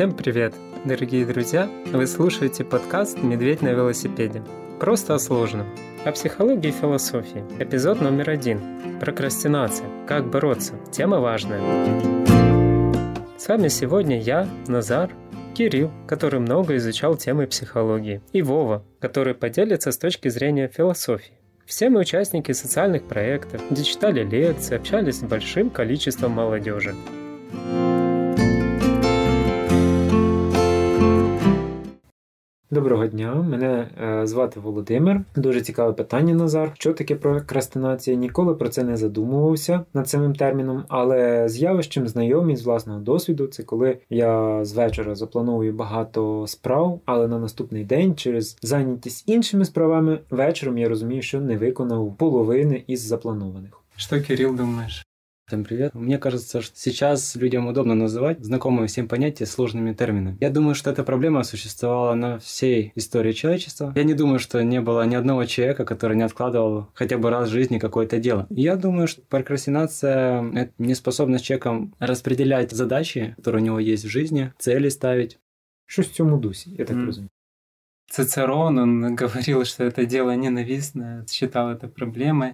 [0.00, 0.54] Всем привет,
[0.86, 1.68] дорогие друзья!
[1.92, 4.42] Вы слушаете подкаст «Медведь на велосипеде».
[4.78, 5.66] Просто о сложном.
[6.06, 7.44] О психологии и философии.
[7.58, 8.98] Эпизод номер один.
[8.98, 9.86] Прокрастинация.
[10.06, 10.72] Как бороться?
[10.90, 11.60] Тема важная.
[13.36, 15.10] С вами сегодня я, Назар,
[15.52, 21.34] Кирилл, который много изучал темы психологии, и Вова, который поделится с точки зрения философии.
[21.66, 26.94] Все мы участники социальных проектов, где читали лекции, общались с большим количеством молодежи.
[32.72, 35.20] Доброго дня, мене е, звати Володимир.
[35.36, 36.72] Дуже цікаве питання, Назар.
[36.74, 38.16] Що таке прокрастинація?
[38.16, 43.46] Ніколи про це не задумувався над самим терміном, але з явищем знайомі з власного досвіду.
[43.46, 49.64] Це коли я з вечора заплановую багато справ, але на наступний день через зайнятість іншими
[49.64, 53.70] справами вечором я розумію, що не виконав половини із запланованих.
[53.96, 55.06] Що, Кирил, думаєш?
[55.50, 55.94] Всем привет.
[55.94, 60.36] Мне кажется, что сейчас людям удобно называть знакомые всем понятия сложными терминами.
[60.40, 63.92] Я думаю, что эта проблема существовала на всей истории человечества.
[63.96, 67.48] Я не думаю, что не было ни одного человека, который не откладывал хотя бы раз
[67.48, 68.46] в жизни какое-то дело.
[68.48, 74.52] Я думаю, что прокрастинация— это неспособность человеком распределять задачи, которые у него есть в жизни,
[74.56, 75.40] цели ставить.
[75.86, 77.06] Что в цьому дусі, я так mm.
[77.06, 77.30] разумею.
[78.08, 82.52] Цицерон, он говорил, что это дело ненавистное, считал это проблемой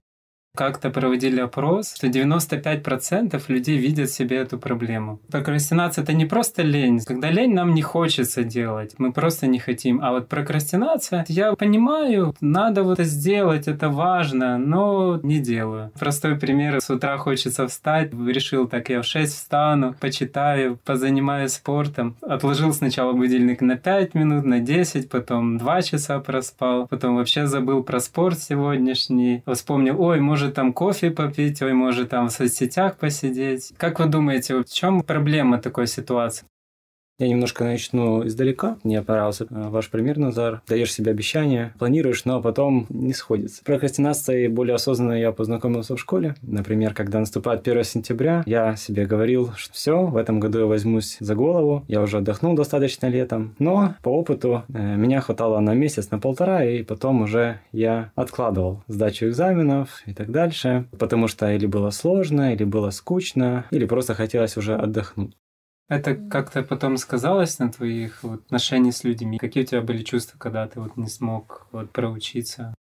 [0.56, 5.20] как-то проводили опрос, что 95% людей видят в себе эту проблему.
[5.30, 7.00] Прокрастинация— это не просто лень.
[7.06, 10.00] Когда лень, нам не хочется делать, мы просто не хотим.
[10.02, 15.92] А вот прокрастинация, я понимаю, надо вот это сделать, это важно, но не делаю.
[15.98, 16.80] Простой пример.
[16.80, 22.16] С утра хочется встать, решил, так я в 6 встану, почитаю, позанимаюсь спортом.
[22.22, 27.82] Отложил сначала будильник на 5 минут, на 10, потом 2 часа проспал, потом вообще забыл
[27.82, 29.42] про спорт сегодняшний.
[29.52, 33.72] Вспомнил, ой, может может там кофе попить, ой, может там в соцсетях посидеть.
[33.76, 36.46] Как вы думаете, в чем проблема такой ситуации?
[37.18, 38.76] Я немножко начну издалека.
[38.84, 40.60] Мне понравился э, ваш пример, Назар.
[40.68, 43.64] Даешь себе обещание, планируешь, но потом не сходится.
[43.64, 46.34] Прокрастинацией более осознанно я познакомился в школе.
[46.42, 51.16] Например, когда наступает 1 сентября, я себе говорил, что все, в этом году я возьмусь
[51.18, 51.86] за голову.
[51.88, 53.54] Я уже отдохнул достаточно летом.
[53.58, 58.84] Но по опыту э, меня хватало на месяц, на полтора, и потом уже я откладывал
[58.88, 60.84] сдачу экзаменов и так дальше.
[60.98, 65.34] Потому что или было сложно, или было скучно, или просто хотелось уже отдохнуть.
[65.88, 69.38] Это как-то потом сказалось на твоих вот, отношениях с людьми?
[69.38, 72.74] Какие у тебя были чувства, когда ты вот не смог вот, проучиться?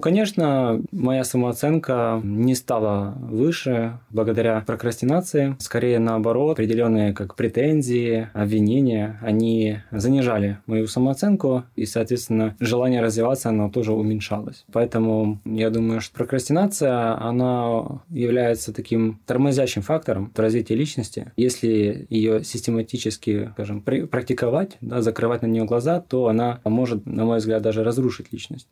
[0.00, 5.56] Конечно, моя самооценка не стала выше благодаря прокрастинации.
[5.58, 13.70] Скорее наоборот, определенные как претензии, обвинения, они занижали мою самооценку, и, соответственно, желание развиваться, оно
[13.70, 14.64] тоже уменьшалось.
[14.72, 21.32] Поэтому я думаю, что прокрастинация, она является таким тормозящим фактором в развитии личности.
[21.36, 27.38] Если ее систематически, скажем, практиковать, да, закрывать на нее глаза, то она может, на мой
[27.38, 28.68] взгляд, даже разрушить личность.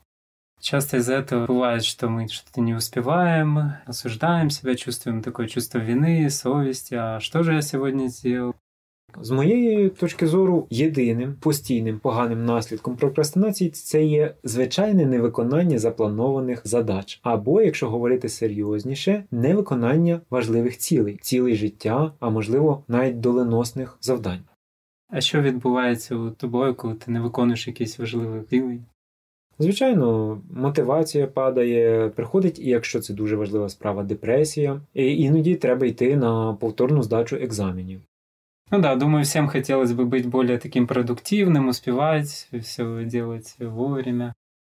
[0.62, 6.30] Часто из-за этого бывает, что мы что-то не успеваем, осуждаем себя, чувствуем такое чувство вины,
[6.30, 6.96] совести.
[6.96, 8.54] А що ж я сьогодні зробив?
[9.22, 17.20] З моєї точки зору, єдиним постійним поганим наслідком прокрастинації це є звичайне невиконання запланованих задач,
[17.24, 24.42] або, якщо говорити серйозніше, невиконання важливих цілей, цілей життя, а можливо навіть доленосних завдань.
[25.10, 28.82] А що відбувається у тобою, коли ти не виконуєш якісь важливі цілей?
[29.60, 36.16] Звичайно, мотивація падає, приходить, і якщо це дуже важлива справа, депресія, і іноді треба йти
[36.16, 38.02] на повторну здачу екзаменів.
[38.72, 44.34] Ну да, думаю, всем хотелось бы быть более таким продуктивным, успевать все делать вовремя.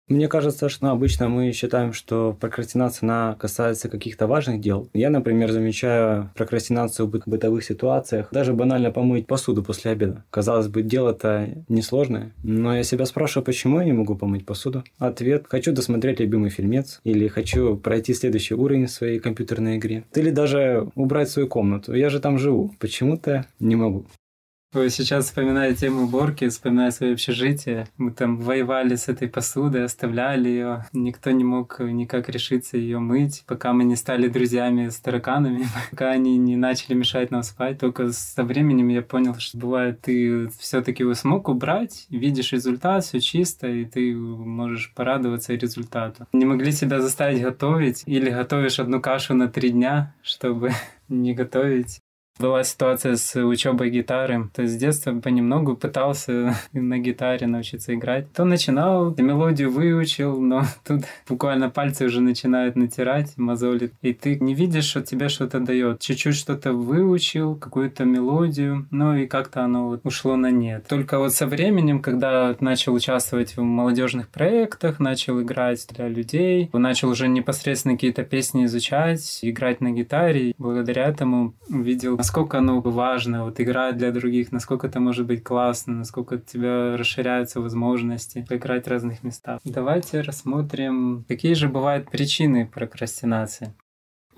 [0.09, 4.90] Мне кажется, что ну, обычно мы считаем, что прокрастинация она касается каких-то важных дел.
[4.94, 8.30] Я, например, замечаю прокрастинацию в бытовых ситуациях.
[8.31, 10.24] Даже банально помыть посуду после обеда.
[10.31, 12.34] Казалось бы, дело-то несложное.
[12.44, 14.84] Но я себя спрашиваю, почему я не могу помыть посуду?
[14.98, 17.02] Ответ– хочу досмотреть любимый фильмец.
[17.03, 20.06] Или хочу пройти следующий уровень в своей компьютерной игре.
[20.16, 21.94] Или даже убрать свою комнату.
[21.94, 22.74] Я же там живу.
[22.80, 24.06] Почему-то не могу.
[24.71, 27.88] Вы сейчас вспоминаете тему уборки, вспоминая свое общежитие.
[27.98, 30.86] Мы там воевали с этой посудой, оставляли ее.
[30.94, 36.12] Никто не мог никак решиться ее мыть, пока мы не стали друзьями с тараканами, пока
[36.12, 37.80] они не начали мешать нам спать.
[37.80, 43.68] Только со временем я понял, что бывает, ты все-таки смог убрать, видишь результат, все чисто,
[43.68, 46.27] и ты можешь порадоваться результату.
[46.31, 50.74] Не могли себя заставить готовить, или готовишь одну кашу на три дня, чтобы
[51.10, 52.01] не готовить
[52.39, 54.50] Была ситуация с учебой гитары.
[54.53, 58.31] То есть с детства понемногу пытался на гитаре научиться играть.
[58.31, 63.94] То начинал, мелодию выучил, но тут буквально пальцы уже начинают натирать, мозолит.
[64.01, 66.00] И ты не видишь, что тебе что-то дает.
[66.00, 70.88] Чуть-чуть что-то выучил, какую-то мелодию, ну и как-то оно вот ушло на нет.
[70.88, 77.09] Только вот со временем, когда начал участвовать в молодежных проектах, начал играть для людей, начал
[77.09, 83.60] уже непосредственно какие-то песни изучать, играть на гитаре, благодаря этому увидел, насколько оно важно, вот
[83.60, 88.90] играть для других, насколько это может быть классно, насколько у тебя расширяются возможности поиграть в
[88.90, 89.60] разных местах.
[89.66, 93.74] Давайте рассмотрим, какие же бывают причины прокрастинации.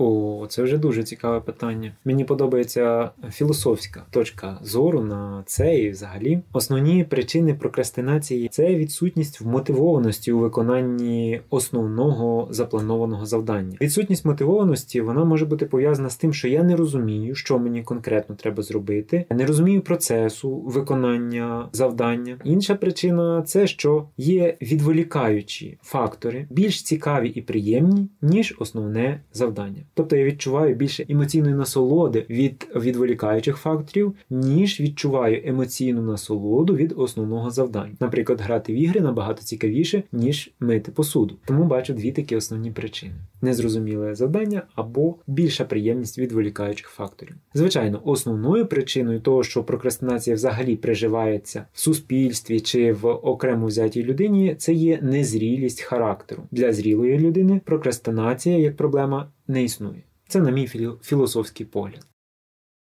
[0.01, 1.91] О, це вже дуже цікаве питання.
[2.05, 6.39] Мені подобається філософська точка зору на це і взагалі.
[6.53, 13.77] Основні причини прокрастинації це відсутність вмотивованості у виконанні основного запланованого завдання.
[13.81, 18.35] Відсутність мотивованості вона може бути пов'язана з тим, що я не розумію, що мені конкретно
[18.35, 22.37] треба зробити, не розумію процесу виконання завдання.
[22.43, 29.81] Інша причина це що є відволікаючі фактори, більш цікаві і приємні, ніж основне завдання.
[30.01, 37.51] Тобто я відчуваю більше емоційної насолоди від відволікаючих факторів, ніж відчуваю емоційну насолоду від основного
[37.51, 37.93] завдання.
[37.99, 41.35] Наприклад, грати в ігри набагато цікавіше, ніж мити посуду.
[41.45, 47.35] Тому бачу дві такі основні причини: незрозуміле завдання або більша приємність відволікаючих факторів.
[47.53, 54.55] Звичайно, основною причиною того, що прокрастинація взагалі приживається в суспільстві чи в окремо взятій людині,
[54.55, 56.43] це є незрілість характеру.
[56.51, 60.03] Для зрілої людини прокрастинація як проблема не існує.
[60.27, 60.69] Це на мій
[61.01, 62.07] філософський погляд.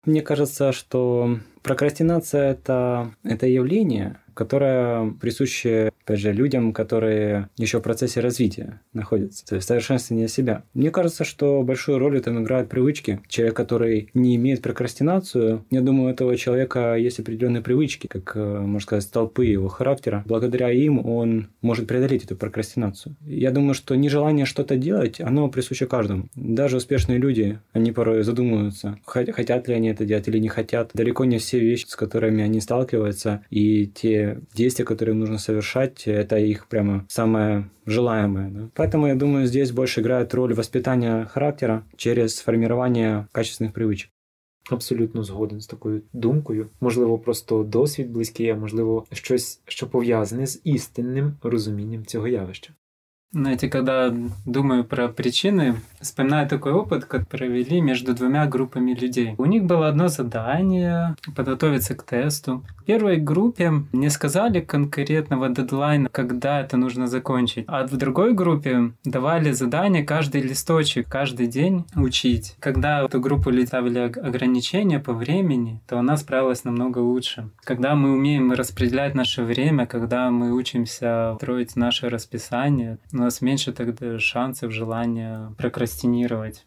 [0.06, 7.82] Мне кажется, что прокрастинация это, это явление, которое присуще, опять же, людям, которые еще в
[7.82, 10.62] процессе развития находятся, то есть совершенствования себя.
[10.74, 13.20] Мне кажется, что большую роль там играют привычки.
[13.26, 18.60] Человек, который не имеет прокрастинацию, я думаю, у этого человека есть определенные привычки, как, э,
[18.60, 20.22] можно сказать, столпы его характера.
[20.24, 23.16] Благодаря им он может преодолеть эту прокрастинацию.
[23.26, 26.28] Я думаю, что нежелание что-то делать, оно присуще каждому.
[26.36, 30.92] Даже успешные люди, они порой задумываются, хотят ли они это делать или не хотят.
[30.94, 36.03] Далеко не все вещи, с которыми они сталкиваются, и те действия, которые им нужно совершать,
[36.07, 38.49] это их прямо самое желаемое.
[38.49, 38.69] Да?
[38.75, 44.09] Поэтому, я думаю, здесь больше играет роль воспитания характера через формирование качественных привычек.
[44.69, 46.69] Абсолютно згоден з такою думкою.
[46.81, 52.73] Можливо, просто досвід близький, а можливо, щось, що пов'язане з істинним розумінням цього явища.
[53.30, 54.10] Знаете, когда
[54.46, 59.34] думаю про причины, вспоминаю такой опыт, как провели между двумя группами людей.
[59.36, 62.64] У них было одно задание— подготовиться к тесту.
[62.78, 67.66] В первой группе не сказали конкретного дедлайна, когда это нужно закончить.
[67.68, 72.56] А в другой группе давали задание каждый листочек, каждый день учить.
[72.60, 77.50] Когда эту группу ставили ограничения по времени, то она справилась намного лучше.
[77.62, 83.72] Когда мы умеем распределять наше время, когда мы учимся строить наше расписание, у нас меньше
[83.72, 86.64] тогда шансов, желания прокрастинировать.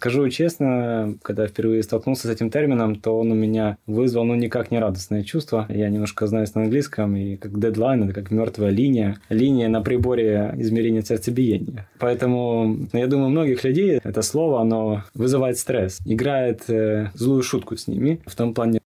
[0.00, 4.70] Скажу честно, когда впервые столкнулся с этим термином, то он у меня вызвал, ну, никак
[4.70, 5.66] не радостное чувство.
[5.68, 9.18] Я немножко знаю на английском, и как дедлайн, это как мертвая линия.
[9.28, 11.86] Линия на приборе измерения сердцебиения.
[11.98, 17.76] Поэтому, ну, я думаю, многих людей это слово, оно вызывает стресс, играет э, злую шутку
[17.76, 18.22] с ними.
[18.24, 18.80] В том плане,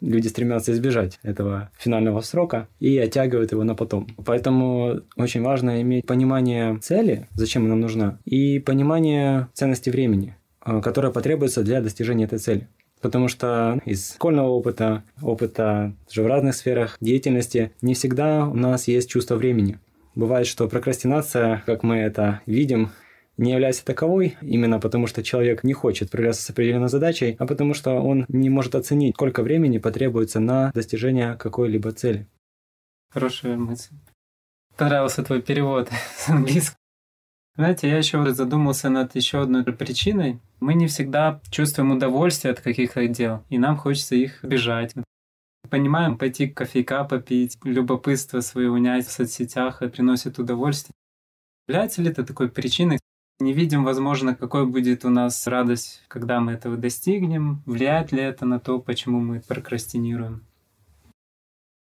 [0.00, 4.06] Люди стремятся избежать этого финального срока и оттягивают его на потом.
[4.24, 11.12] Поэтому очень важно иметь понимание цели, зачем она нужна, и понимание ценности времени, э, которое
[11.12, 12.68] потребуется для достижения этой цели.
[13.00, 18.88] Потому что из школьного опыта, опыта же в разных сферах деятельности, не всегда у нас
[18.88, 19.78] есть чувство времени.
[20.14, 22.90] Бывает, что прокрастинация, как мы это видим,
[23.36, 27.74] не является таковой, именно потому что человек не хочет справляться с определенной задачей, а потому
[27.74, 32.26] что он не может оценить, сколько времени потребуется на достижение какой-либо цели.
[33.10, 33.94] Хорошая мысль.
[34.76, 36.76] Понравился твой перевод с английского.
[37.56, 40.40] Знаете, я еще задумался над еще одной причиной.
[40.60, 44.94] Мы не всегда чувствуем удовольствие от каких-то дел, и нам хочется их бежать.
[45.70, 50.92] Понимаем, пойти кофейка попить, любопытство свое унять в соцсетях, приносит удовольствие.
[51.66, 52.98] Является ли это такой причиной?
[53.39, 57.63] Не видим, возможно, какой будет у нас радость, когда мы этого достигнем.
[57.65, 60.43] Влияет ли это на то, почему мы прокрастинируем?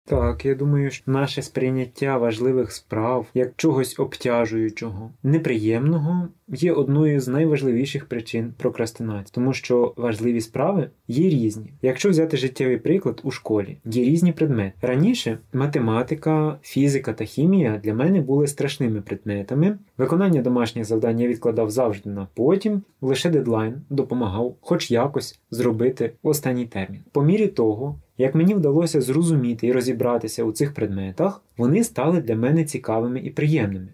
[0.08, 7.28] Так, я думаю, що наше сприйняття важливих справ як чогось обтяжуючого, неприємного є одною з
[7.28, 11.74] найважливіших причин прокрастинації, тому що важливі справи є різні.
[11.82, 14.74] Якщо взяти життєвий приклад у школі, є різні предмети.
[14.82, 19.78] Раніше математика, фізика та хімія для мене були страшними предметами.
[20.01, 26.67] Виконання домашніх завдань я відкладав завжди на потім, лише дедлайн допомагав хоч якось зробити останній
[26.67, 27.01] термін.
[27.13, 32.37] По мірі того, як мені вдалося зрозуміти і розібратися у цих предметах, вони стали для
[32.37, 33.89] мене цікавими і приємними.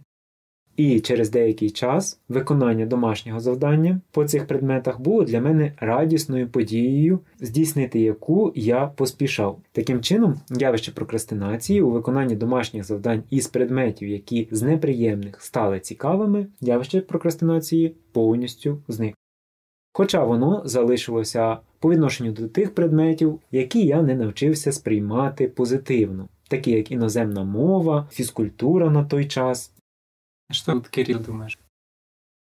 [0.77, 7.21] І через деякий час виконання домашнього завдання по цих предметах було для мене радісною подією,
[7.41, 9.59] здійснити яку я поспішав.
[9.73, 16.47] Таким чином, явище прокрастинації у виконанні домашніх завдань із предметів, які з неприємних стали цікавими,
[16.61, 19.15] явище прокрастинації повністю зник.
[19.93, 26.71] Хоча воно залишилося по відношенню до тих предметів, які я не навчився сприймати позитивно, такі
[26.71, 29.76] як іноземна мова, фізкультура на той час.
[30.51, 31.59] Что вот, Кирилл, думаешь?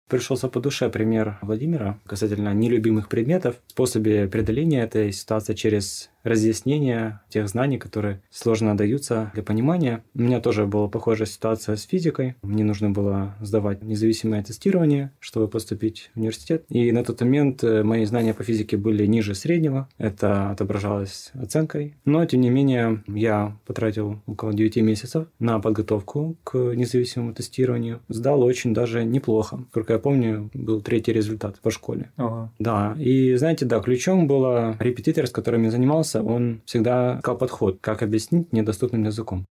[0.08, 7.48] Пришелся по душе пример Владимира касательно нелюбимых предметов, способе преодоления этой ситуации через разъяснение тех
[7.48, 10.04] знаний, которые сложно даются для понимания.
[10.14, 12.36] У меня тоже была похожая ситуация с физикой.
[12.42, 16.64] Мне нужно было сдавать независимое тестирование, чтобы поступить в университет.
[16.68, 19.88] И на тот момент э, мои знания по физике были ниже среднего.
[19.98, 21.94] Это отображалось оценкой.
[22.04, 28.00] Но, тем не менее, я потратил около 9 месяцев на подготовку к независимому тестированию.
[28.08, 29.64] Сдал очень даже неплохо.
[29.70, 32.10] Сколько я помню, был третий результат по школе.
[32.16, 32.50] Ого.
[32.58, 37.78] Да, и знаете, да, ключом было репетитор, с которым я занимался, он всегда искал подход,
[37.80, 39.46] как объяснить недоступным языком.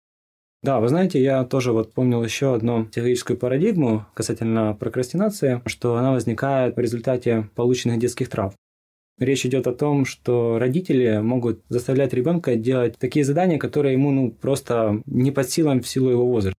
[0.62, 6.12] Да, вы знаете, я тоже вот помнил еще одну теоретическую парадигму касательно прокрастинации, что она
[6.12, 8.54] возникает в результате полученных детских трав.
[9.18, 14.30] Речь идет о том, что родители могут заставлять ребенка делать такие задания, которые ему ну,
[14.30, 16.58] просто не под силам в силу его возраста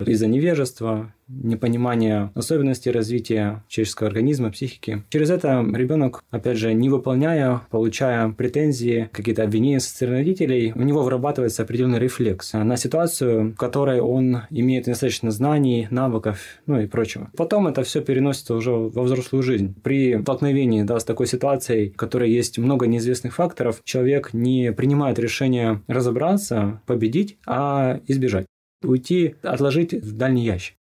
[0.00, 5.04] из-за невежества, непонимания особенностей развития человеческого организма, психики.
[5.08, 10.82] Через это ребенок, опять же, не выполняя, получая претензии, какие-то обвинения со стороны родителей, у
[10.82, 16.86] него вырабатывается определенный рефлекс на ситуацию, в которой он имеет недостаточно знаний, навыков, ну и
[16.86, 17.30] прочего.
[17.36, 19.74] Потом это все переносится уже во взрослую жизнь.
[19.82, 25.18] При столкновении да, с такой ситуацией, в которой есть много неизвестных факторов, человек не принимает
[25.18, 28.46] решение разобраться, победить, а избежать
[28.84, 30.76] уйти, отложить в дальній ящик.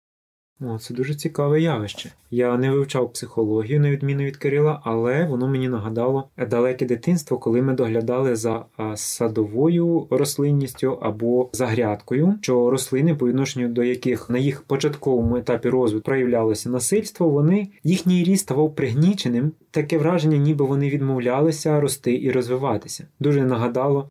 [0.62, 2.12] О, це дуже цікаве явище.
[2.32, 7.62] Я не вивчав психологію, на відміну від Кирила, але воно мені нагадало далеке дитинство, коли
[7.62, 14.38] ми доглядали за садовою рослинністю або за грядкою, що рослини, по відношенню до яких на
[14.38, 19.52] їх початковому етапі розвитку проявлялося насильство, вони їхній ріст ставав пригніченим.
[19.72, 23.08] Таке враження, ніби вони відмовлялися рости і розвиватися.
[23.20, 24.10] Дуже нагадало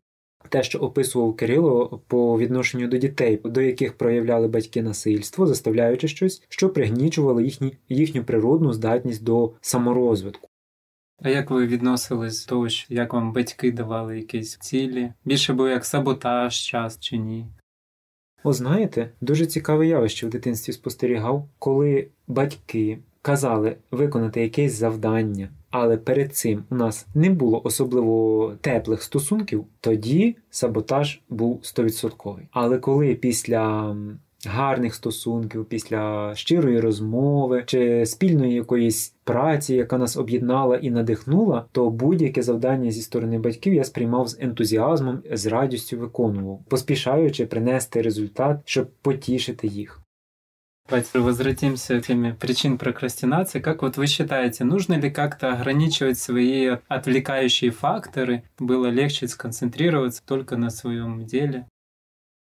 [0.49, 6.43] те, що описував Кирило по відношенню до дітей, до яких проявляли батьки насильство, заставляючи щось,
[6.49, 10.47] що пригнічувало їхні, їхню природну здатність до саморозвитку.
[11.21, 15.13] А як ви відносились до того, як вам батьки давали якісь цілі?
[15.25, 17.45] Більше був як саботаж, час чи ні?
[18.43, 25.97] О, знаєте, дуже цікаве явище в дитинстві спостерігав, коли батьки казали виконати якесь завдання, але
[25.97, 32.37] перед цим у нас не було особливо теплих стосунків, тоді саботаж був 100%.
[32.51, 33.95] Але коли після
[34.45, 41.89] гарних стосунків, після щирої розмови чи спільної якоїсь праці, яка нас об'єднала і надихнула, то
[41.89, 48.57] будь-яке завдання зі сторони батьків я сприймав з ентузіазмом, з радістю виконував, поспішаючи принести результат,
[48.65, 50.02] щоб потішити їх.
[50.89, 53.59] Давайте возвратимся к теме причин прокрастинации.
[53.59, 58.43] Как вот вы считаете, нужно ли как-то ограничивать свои отвлекающие факторы?
[58.59, 61.67] Было легче сконцентрироваться только на своем деле?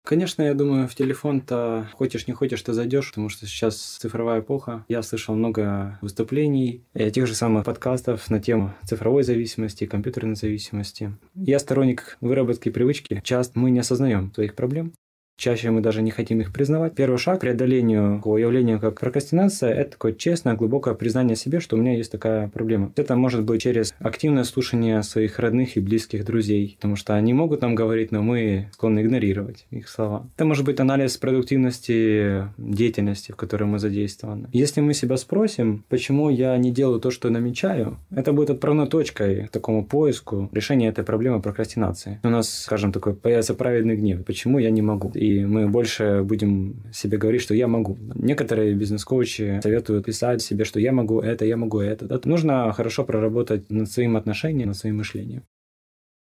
[0.04, 4.84] Конечно, я думаю, в телефон-то хочешь не хочешь, ты зайдешь, потому что сейчас цифровая эпоха.
[4.86, 11.12] Я слышал много выступлений, и тех же самых подкастов на тему цифровой зависимости, компьютерной зависимости.
[11.34, 13.20] Я сторонник выработки привычки.
[13.24, 14.92] Часто мы не осознаем своих проблем,
[15.36, 16.94] Чаще мы даже не хотим их признавать.
[16.94, 21.76] Первый шаг к преодолению такого явления, как прокрастинация, это такое честное, глубокое признание себе, что
[21.76, 22.90] у меня есть такая проблема.
[22.96, 27.60] Это может быть через активное слушание своих родных и близких друзей, потому что они могут
[27.60, 30.26] нам говорить, но мы склонны игнорировать их слова.
[30.36, 34.48] Это может быть анализ продуктивности деятельности, в которой мы задействованы.
[34.52, 39.48] Если мы себя спросим, почему я не делаю то, что намечаю, это будет отправной точкой
[39.48, 42.20] к такому поиску решения этой проблемы прокрастинации.
[42.22, 44.24] У нас, скажем, такой появится праведный гнев.
[44.24, 45.12] Почему я не могу?
[45.26, 47.98] И мы больше будем себе говорить, что я могу.
[48.14, 52.20] Некоторые бизнес-коучи советуют писать себе, что я могу это, я могу это.
[52.24, 55.42] Нужно хорошо проработать над своим отношением, над своим мышлением.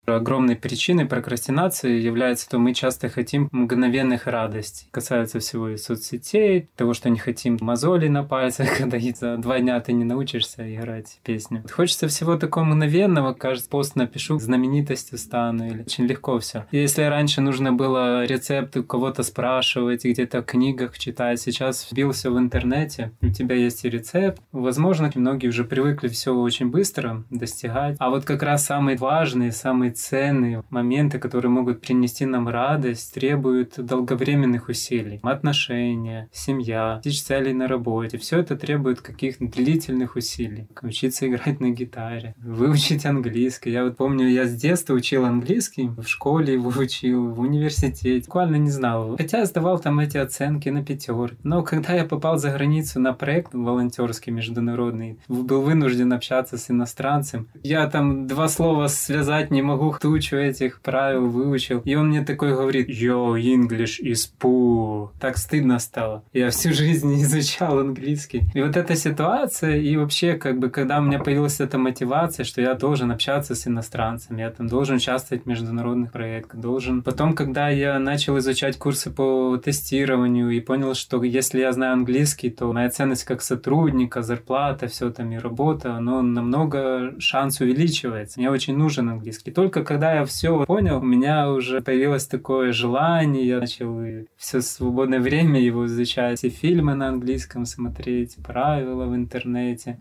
[0.07, 4.87] Огромной причиной прокрастинации является, что мы часто хотим мгновенных радостей.
[4.89, 9.77] Касается всего и соцсетей, того, что не хотим мозоли на пальцах, когда за два дня
[9.81, 11.61] ты не научишься играть песню.
[11.69, 16.65] Хочется всего такого мгновенного, кажется, пост напишу, знаменитостью стану, или очень легко все.
[16.71, 22.31] Если раньше нужно было рецепты у кого-то спрашивать, где-то в книгах читать, сейчас вбил все
[22.31, 24.41] в интернете, у тебя есть и рецепт.
[24.53, 27.97] Возможно, многие уже привыкли все очень быстро достигать.
[27.99, 33.73] А вот как раз самые важные, самые ценные моменты, которые могут принести нам радость, требуют
[33.77, 35.19] долговременных усилий.
[35.23, 38.17] Отношения, семья, целей на работе.
[38.17, 40.67] Все это требует каких-то длительных усилий.
[40.81, 43.71] Учиться играть на гитаре, выучить английский.
[43.71, 48.25] Я вот помню, я с детства учил английский, в школе его учил, в университете.
[48.25, 49.17] Буквально не знал.
[49.17, 51.07] Хотя сдавал там эти оценки на пятерки.
[51.43, 57.47] Но когда я попал за границу на проект волонтерский международный, был вынужден общаться с иностранцем,
[57.63, 61.81] я там два слова связать не могу, тучу этих правил выучил.
[61.85, 65.09] И он мне такой говорит, yo, English is poor.
[65.19, 66.23] Так стыдно стало.
[66.33, 68.43] Я всю жизнь изучал английский.
[68.53, 72.61] И вот эта ситуация, и вообще, как бы, когда у меня появилась эта мотивация, что
[72.61, 77.01] я должен общаться с иностранцами, я там должен участвовать в международных проектах, должен.
[77.01, 82.49] Потом, когда я начал изучать курсы по тестированию и понял, что если я знаю английский,
[82.49, 88.39] то моя ценность как сотрудника, зарплата, все там и работа, оно намного шанс увеличивается.
[88.39, 89.51] Мне очень нужен английский.
[89.51, 93.99] Только когда я все понял, у меня уже появилось такое желание, я начал
[94.35, 99.99] все свободное время его изучать, и фильмы на английском смотреть, правила в интернете.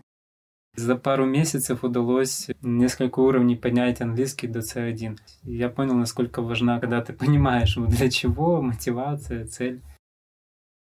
[0.75, 5.17] За пару месяцев удалось несколько уровней поднять английский до C1.
[5.43, 9.81] Я понял, насколько важна, когда ты понимаешь, для чего, мотивация, цель.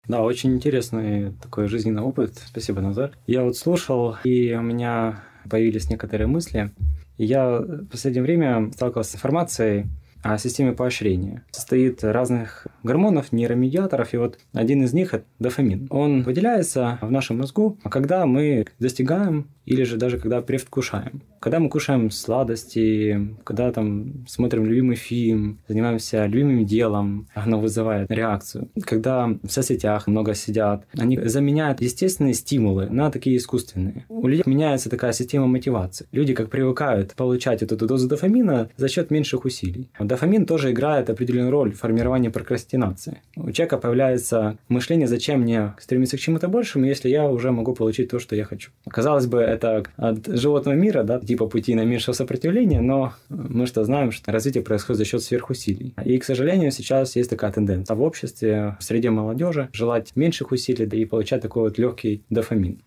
[0.07, 2.35] Да, очень интересный такой жизненный опыт.
[2.35, 3.12] Спасибо, Назар.
[3.26, 6.71] Я вот слушал, и у меня появились некоторые мысли.
[7.19, 9.87] Я в последнее время сталкивался с информацией
[10.33, 11.45] о системе поощрения.
[11.50, 15.87] Состоит разных гормонов, нейромедиаторов, и вот один из них– это дофамин.
[15.90, 21.23] Он выделяется в нашем мозгу, когда мы достигаем или же даже когда предвкушаем.
[21.40, 28.71] Когда мы кушаем сладости, когда там смотрим любимый фильм, занимаемся любимым делом, оно вызывает реакцию.
[28.83, 34.06] Когда в соцсетях много сидят, они заменяют естественные стимулы на такие искусственные.
[34.09, 36.06] У людей меняется такая система мотивации.
[36.12, 39.90] Люди как привыкают получать эту дозу дофамина за счет меньших усилий.
[40.17, 43.21] Дофамин тоже играет определенную роль в формировании прокрастинации.
[43.37, 48.09] У человека появляется мышление, зачем мне стремиться к чему-то большему, если я уже могу получить
[48.09, 48.71] то, что я хочу.
[48.89, 54.11] Казалось бы, это от животного мира, да, типа пути наименьшего сопротивления, но мы что знаем,
[54.11, 55.95] что развитие происходит за счет сверхусилий.
[56.07, 60.87] И, к сожалению, сейчас есть такая тенденция в обществе, в среде молодежи, желать меньших усилий
[60.87, 62.79] да и получать такой вот легкий дофамин.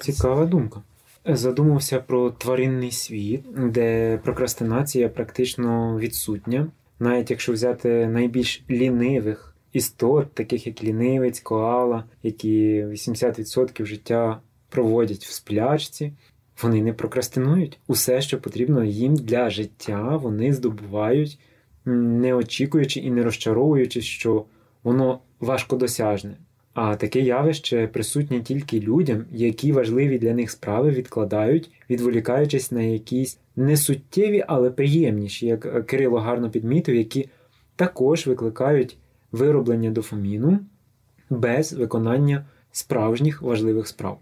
[0.00, 0.82] Цікава думка.
[1.24, 6.66] Задумався про тваринний світ, де прокрастинація практично відсутня.
[6.98, 15.32] Навіть якщо взяти найбільш лінивих істот, таких як лінивець, коала, які 80% життя проводять в
[15.32, 16.12] сплячці,
[16.62, 17.78] вони не прокрастинують.
[17.86, 21.38] Усе, що потрібно їм для життя, вони здобувають,
[21.84, 24.44] не очікуючи і не розчаровуючись, що
[24.82, 26.36] воно важкодосяжне.
[26.74, 33.38] А таке явище присутнє тільки людям, які важливі для них справи відкладають, відволікаючись на якісь
[33.56, 37.28] несуттєві, але приємніші, як Кирило гарно підмітив, які
[37.76, 38.98] також викликають
[39.32, 40.58] вироблення дофаміну
[41.30, 44.18] без виконання справжніх важливих справ.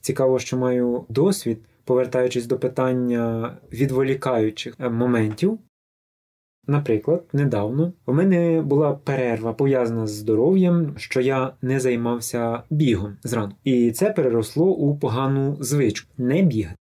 [0.00, 5.58] Цікаво, що маю досвід, повертаючись до питання відволікаючих е, моментів.
[6.66, 13.56] Наприклад, недавно у мене була перерва пов'язана з здоров'ям, що я не займався бігом зранку.
[13.64, 16.76] І це переросло у погану звичку не бігати.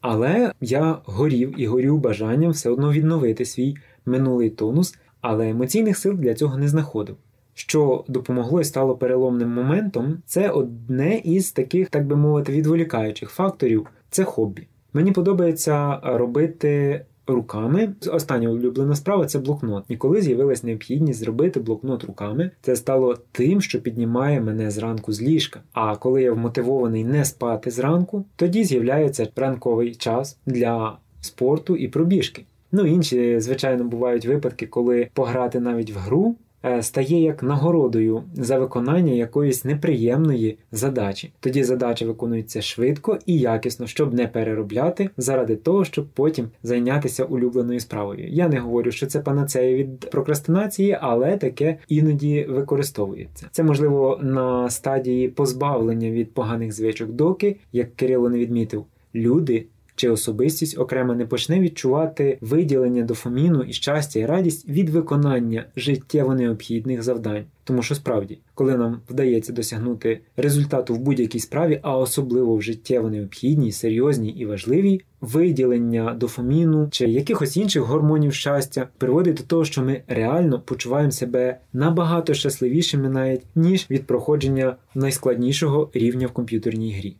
[0.00, 6.14] Але я горів і горів бажанням все одно відновити свій минулий тонус, але емоційних сил
[6.14, 7.16] для цього не знаходив.
[7.54, 13.86] Що допомогло і стало переломним моментом, це одне із таких, так би мовити, відволікаючих факторів
[14.10, 14.68] це хобі.
[14.92, 17.00] Мені подобається робити
[17.34, 17.94] руками.
[18.12, 19.84] Остання улюблена справа це блокнот.
[19.88, 25.22] І коли з'явилась необхідність зробити блокнот руками, це стало тим, що піднімає мене зранку з
[25.22, 25.60] ліжка.
[25.72, 32.44] А коли я вмотивований не спати зранку, тоді з'являється ранковий час для спорту і пробіжки.
[32.72, 36.36] Ну інші, звичайно, бувають випадки, коли пограти навіть в гру.
[36.64, 41.32] Е, стає як нагородою за виконання якоїсь неприємної задачі.
[41.40, 47.80] Тоді задача виконується швидко і якісно, щоб не переробляти, заради того, щоб потім зайнятися улюбленою
[47.80, 48.28] справою.
[48.28, 53.46] Я не говорю, що це панацея від прокрастинації, але таке іноді використовується.
[53.50, 60.08] Це можливо на стадії позбавлення від поганих звичок, доки, як Кирило не відмітив, люди чи
[60.08, 67.02] особистість окремо не почне відчувати виділення дофаміну і щастя і радість від виконання життєво необхідних
[67.02, 67.44] завдань.
[67.64, 73.10] Тому що справді, коли нам вдається досягнути результату в будь-якій справі, а особливо в життєво
[73.10, 79.82] необхідній, серйозній і важливій, виділення дофаміну чи якихось інших гормонів щастя приводить до того, що
[79.82, 87.16] ми реально почуваємо себе набагато щасливішими навіть ніж від проходження найскладнішого рівня в комп'ютерній грі.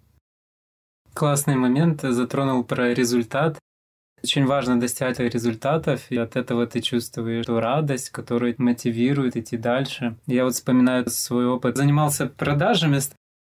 [1.22, 3.56] Классный момент затронул про результат.
[4.24, 10.16] Очень важно достигать результатов, и от этого ты чувствуешь ту радость, которая мотивирует идти дальше.
[10.26, 11.76] Я вот вспоминаю свой опыт.
[11.76, 12.98] Занимался продажами,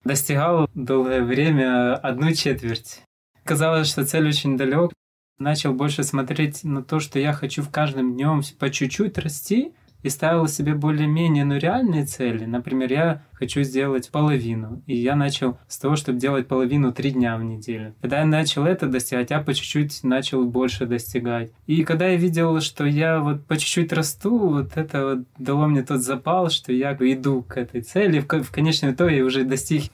[0.03, 3.03] достигал долгое время одну четверть.
[3.43, 4.91] Казалось, что цель очень далек.
[5.37, 10.09] Начал больше смотреть на то, что я хочу в каждом днем по чуть-чуть расти, и
[10.09, 12.45] ставил себе более-менее ну, реальные цели.
[12.45, 14.81] Например, я хочу сделать половину.
[14.85, 17.95] И я начал с того, чтобы делать половину три дня в неделю.
[18.01, 21.51] Когда я начал это достигать, я по чуть-чуть начал больше достигать.
[21.67, 25.83] И когда я видел, что я вот по чуть-чуть расту, вот это вот дало мне
[25.83, 28.19] тот запал, что я иду к этой цели.
[28.19, 29.91] В, в конечном итоге я уже достиг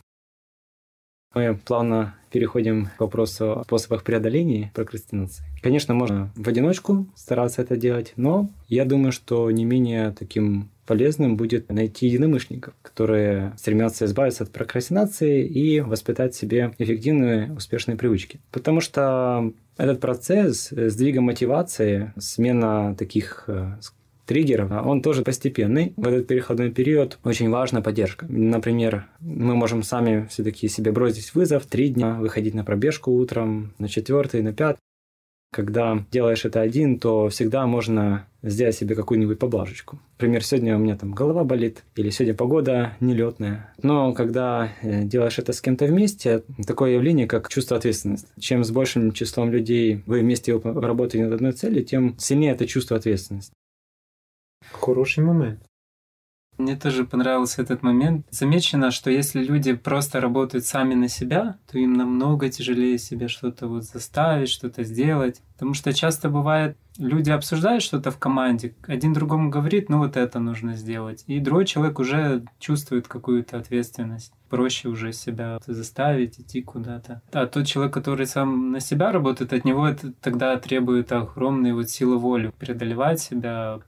[1.36, 5.44] мы плавно переходим к вопросу о способах преодоления прокрастинации.
[5.62, 11.36] Конечно, можно в одиночку стараться это делать, но я думаю, что не менее таким полезным
[11.36, 18.40] будет найти единомышленников, которые стремятся избавиться от прокрастинации и воспитать в себе эффективные, успешные привычки.
[18.52, 23.50] Потому что этот процесс сдвига мотивации, смена таких
[24.26, 25.94] триггеров, а он тоже постепенный.
[25.96, 28.26] В этот переходной период очень важна поддержка.
[28.30, 33.88] Например, мы можем сами все-таки себе бросить вызов три дня, выходить на пробежку утром, на
[33.88, 34.80] четвертый, на пятый.
[35.54, 40.00] Когда делаешь это один, то всегда можно сделать себе какую-нибудь поблажечку.
[40.18, 43.74] Например, сегодня у меня там голова болит, или сегодня погода нелетная.
[43.82, 48.28] Но когда э, делаешь это с кем-то вместе, такое явление, как чувство ответственности.
[48.38, 52.98] Чем с большим числом людей вы вместе работаете над одной целью, тем сильнее это чувство
[52.98, 53.54] ответственности.
[54.72, 55.62] Хороший момент.
[56.58, 58.26] Мне тоже понравился этот момент.
[58.32, 63.68] Замечено, что если люди просто работают сами на себя, то им намного тяжелее себе что-то
[63.68, 65.42] вот заставить, что-то сделать.
[65.54, 70.40] Потому что часто бывает, люди обсуждают что-то в команде, один другому говорит, ну вот это
[70.40, 71.26] нужно сделать.
[71.28, 74.32] И другой человек уже чувствует какую-то ответственность.
[74.50, 77.22] Проще уже себя заставить идти куда-то.
[77.34, 81.90] А тот человек, который сам на себя работает, от него это тогда требует огромной вот
[81.90, 83.80] силы воли преодолевать себя,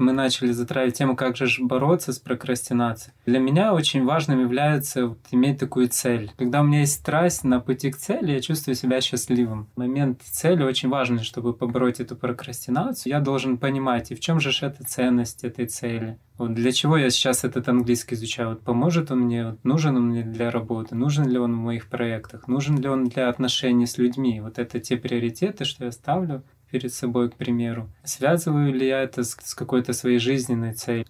[0.00, 3.14] мы начали затрагивать тему, как же бороться с прокрастинацией.
[3.26, 6.32] Для меня очень важным является вот иметь такую цель.
[6.36, 9.68] Когда у меня есть страсть на пути к цели, я чувствую себя счастливым.
[9.76, 13.12] Момент цели очень важный, чтобы побороть эту прокрастинацию.
[13.12, 16.18] Я должен понимать, и в чем же эта ценность этой цели.
[16.38, 18.50] Вот для чего я сейчас этот английский изучаю?
[18.50, 21.86] Вот поможет он мне, вот нужен он мне для работы, нужен ли он в моих
[21.88, 24.40] проектах, нужен ли он для отношений с людьми.
[24.40, 27.90] Вот это те приоритеты, что я ставлю перед собой, к примеру.
[28.04, 31.06] Связываю ли я это с, с какой-то своей жизненной целью?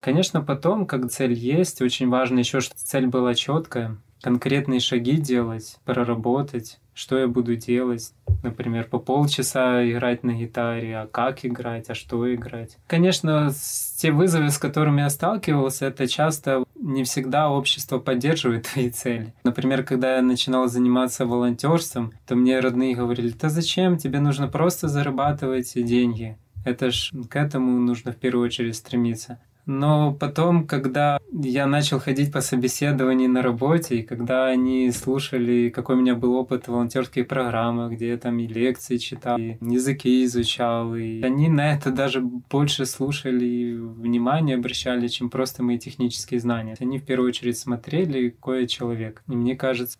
[0.00, 5.78] Конечно, потом, как цель есть, очень важно еще, чтобы цель была четкая, конкретные шаги делать,
[5.84, 8.12] проработать, что я буду делать.
[8.42, 12.78] Например, по полчаса играть на гитаре, а как играть, а что играть.
[12.86, 13.52] Конечно,
[13.98, 19.34] те вызовы, с которыми я сталкивался, это часто не всегда общество поддерживает твои цели.
[19.44, 24.88] Например, когда я начинал заниматься волонтерством, то мне родные говорили, да зачем, тебе нужно просто
[24.88, 26.38] зарабатывать деньги.
[26.64, 29.38] Это ж к этому нужно в первую очередь стремиться.
[29.66, 35.96] Но потом, когда я начал ходить по собеседованию на работе, и когда они слушали, какой
[35.96, 40.94] у меня был опыт волонтерских программах, где я там и лекции читал, и языки изучал,
[40.94, 46.76] и они на это даже больше слушали и внимание обращали, чем просто мои технические знания.
[46.78, 49.22] Они в первую очередь смотрели, я человек.
[49.28, 49.98] И мне кажется,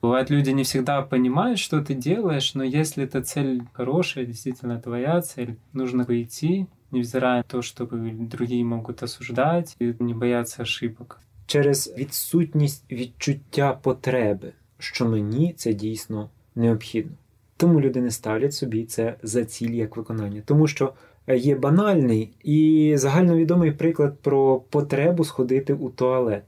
[0.00, 5.20] Бывает, люди не всегда понимают, что ты делаешь, но если эта цель хорошая, действительно твоя
[5.20, 11.20] цель, нужно идти, невзирая на то, что другие могут осуждать и не бояться ошибок.
[11.46, 17.12] Через відсутність відчуття потреби, що мені це дійсно необхідно.
[17.56, 20.92] Тому люди не ставлять собі це за ціль як виконання, тому що
[21.28, 26.44] є банальний і загальновідомий приклад про потребу сходити у туалет.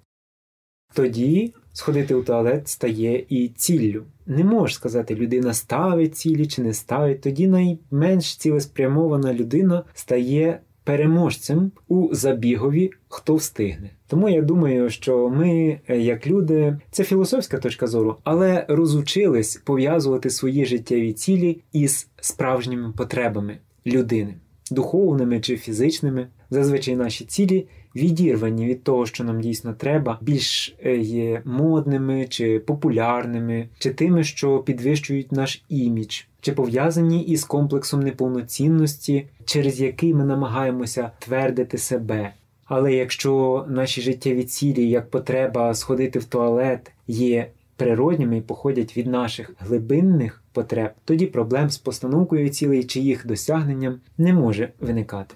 [0.94, 4.02] Тоді сходити у туалет стає і ціллю.
[4.26, 7.20] Не можеш сказати, людина ставить цілі чи не ставить.
[7.20, 13.90] Тоді найменш цілеспрямована людина стає переможцем у забігові, хто встигне.
[14.06, 20.30] Тому я думаю, що ми, е, як люди, це філософська точка зору, але розучились пов'язувати
[20.30, 24.34] свої життєві цілі із справжніми потребами людини,
[24.70, 26.26] духовними чи фізичними.
[26.50, 32.58] Зазвичай наші цілі відірвані від того, що нам дійсно треба, більш е, є модними чи
[32.58, 40.24] популярними, чи тими, що підвищують наш імідж, чи пов'язані із комплексом неповноцінності, через який ми
[40.24, 42.32] намагаємося твердити себе.
[42.64, 49.06] Але якщо наші життєві цілі, як потреба сходити в туалет, є природніми і походять від
[49.06, 55.34] наших глибинних потреб, тоді проблем з постановкою цілей чи їх досягненням не може виникати.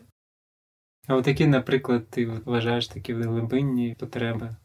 [1.06, 4.56] А от які, наприклад, ти вважаєш такі глибинні потреби?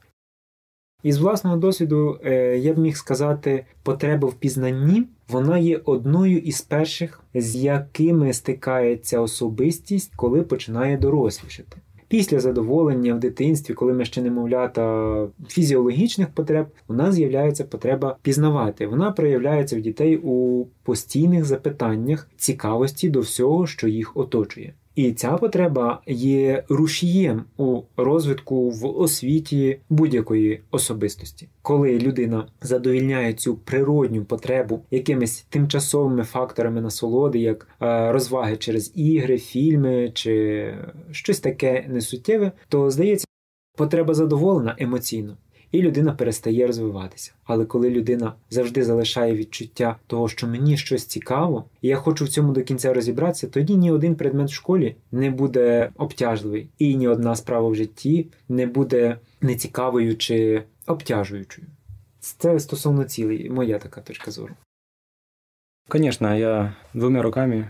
[1.03, 6.61] Із власного досвіду е, я б міг сказати, потреба в пізнанні вона є одною із
[6.61, 11.77] перших, з якими стикається особистість, коли починає дорослішати.
[12.07, 18.87] Після задоволення в дитинстві, коли ми ще немовлята фізіологічних потреб, у нас з'являється потреба пізнавати.
[18.87, 24.73] Вона проявляється в дітей у постійних запитаннях цікавості до всього, що їх оточує.
[24.95, 33.55] І ця потреба є рушієм у розвитку в освіті будь-якої особистості, коли людина задовільняє цю
[33.55, 40.67] природню потребу якимись тимчасовими факторами насолоди, як е, розваги через ігри, фільми чи
[41.11, 43.25] щось таке несуттєве, то здається,
[43.77, 45.37] потреба задоволена емоційно
[45.71, 47.31] і людина перестає розвиватися.
[47.43, 52.29] Але коли людина завжди залишає відчуття того, що мені щось цікаво, і я хочу в
[52.29, 57.07] цьому до кінця розібратися, тоді ні один предмет в школі не буде обтяжливий, і ні
[57.07, 61.67] одна справа в житті не буде нецікавою чи обтяжуючою.
[62.19, 64.53] Це стосовно цілей, моя така точка зору.
[65.87, 67.69] Конечно, я двумя руками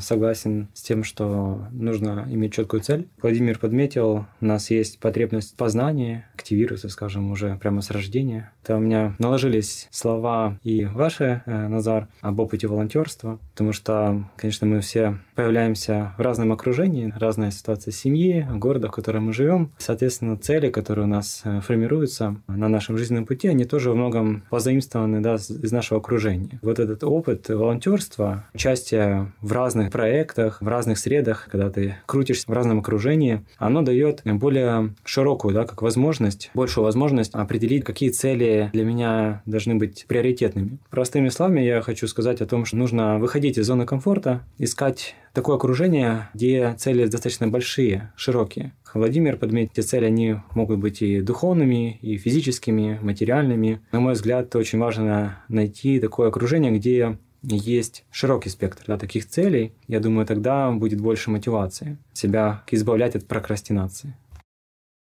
[0.00, 3.08] согласен с тем, что нужно иметь четкую цель.
[3.20, 8.52] Владимир подметил, у нас есть потребность в познании, активируется, скажем, уже прямо с рождения.
[8.62, 14.66] Это у меня наложились слова и ваши, э, Назар, об опыте волонтерства, потому что, конечно,
[14.66, 19.72] мы все появляемся в разном окружении, разная ситуация семьи, города, в котором мы живем.
[19.78, 24.44] Соответственно, цели, которые у нас э, формируются на нашем жизненном пути, они тоже во многом
[24.50, 26.58] позаимствованы да, из нашего окружения.
[26.62, 32.52] Вот этот опыт волонтерства, участие в разных проектах, в разных средах, когда ты крутишься в
[32.52, 38.84] разном окружении, оно дает более широкую, да, как возможность, большую возможность определить, какие цели для
[38.84, 40.78] меня должны быть приоритетными.
[40.90, 45.56] Простыми словами я хочу сказать о том, что нужно выходить из зоны комфорта, искать такое
[45.56, 48.72] окружение, где цели достаточно большие, широкие.
[48.94, 53.80] Владимир подметил, эти цели, они могут быть и духовными, и физическими, материальными.
[53.92, 57.18] На мой взгляд, очень важно найти такое окружение, где
[57.54, 63.28] есть широкий спектр да, таких целей, я думаю, тогда будет больше мотивации себя избавлять от
[63.28, 64.16] прокрастинации.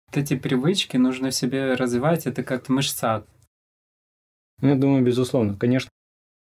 [0.08, 3.24] Вот эти привычки нужно в себе развивать, это как мышца.
[4.60, 5.56] Ну, я думаю, безусловно.
[5.56, 5.90] Конечно,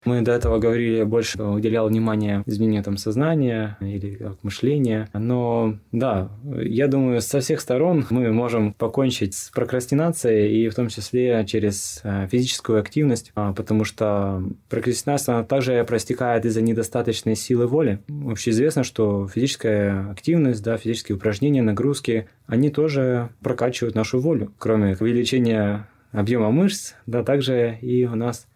[0.04, 5.08] мы до этого говорили, больше уделял внимание изменению там, сознания или как, мышления.
[5.12, 10.88] Но да, я думаю, со всех сторон мы можем покончить с прокрастинацией и в том
[10.88, 18.00] числе через э, физическую активность, а, потому что прокрастинация также простекает из-за недостаточной силы воли.
[18.08, 24.52] Вообще известно, что физическая активность, да, физические упражнения, нагрузки, они тоже прокачивают нашу волю.
[24.58, 28.46] Кроме увеличения объема мышц, да, также и у нас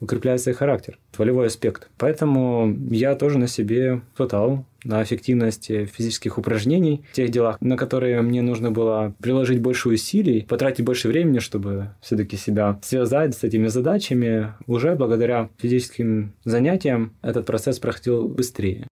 [0.00, 1.88] укрепляется и характер, волевой аспект.
[1.98, 8.22] Поэтому я тоже на себе пытал на эффективность физических упражнений, в тех делах, на которые
[8.22, 13.66] мне нужно было приложить больше усилий, потратить больше времени, чтобы все-таки себя связать с этими
[13.66, 18.86] задачами, уже благодаря физическим занятиям этот процесс проходил быстрее.